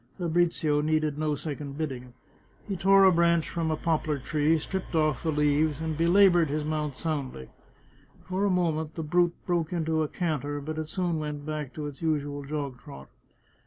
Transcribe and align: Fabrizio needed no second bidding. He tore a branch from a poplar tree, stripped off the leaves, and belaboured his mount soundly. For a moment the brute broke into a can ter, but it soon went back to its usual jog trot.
Fabrizio 0.17 0.81
needed 0.81 1.19
no 1.19 1.35
second 1.35 1.77
bidding. 1.77 2.15
He 2.67 2.75
tore 2.75 3.03
a 3.03 3.11
branch 3.11 3.47
from 3.47 3.69
a 3.69 3.77
poplar 3.77 4.17
tree, 4.17 4.57
stripped 4.57 4.95
off 4.95 5.21
the 5.21 5.31
leaves, 5.31 5.79
and 5.79 5.95
belaboured 5.95 6.49
his 6.49 6.65
mount 6.65 6.95
soundly. 6.95 7.49
For 8.23 8.43
a 8.43 8.49
moment 8.49 8.95
the 8.95 9.03
brute 9.03 9.35
broke 9.45 9.71
into 9.71 10.01
a 10.01 10.07
can 10.07 10.41
ter, 10.41 10.59
but 10.59 10.79
it 10.79 10.89
soon 10.89 11.19
went 11.19 11.45
back 11.45 11.71
to 11.73 11.85
its 11.85 12.01
usual 12.01 12.43
jog 12.43 12.79
trot. 12.79 13.09